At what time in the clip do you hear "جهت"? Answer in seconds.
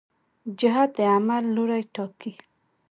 0.59-0.89